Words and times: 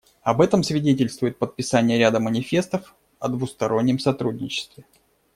Об 0.23 0.41
этом 0.41 0.63
свидетельствует 0.63 1.37
подписание 1.37 1.99
ряда 1.99 2.19
манифестов 2.19 2.95
о 3.19 3.27
двустороннем 3.29 3.99
сотрудничестве. 3.99 4.83